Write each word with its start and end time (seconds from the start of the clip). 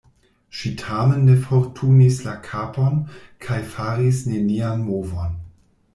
Ŝi 0.59 0.69
tamen 0.81 1.19
ne 1.27 1.35
forturnis 1.49 2.17
la 2.29 2.35
kapon 2.49 2.97
kaj 3.49 3.61
faris 3.75 4.23
nenian 4.31 4.83
movon. 4.91 5.41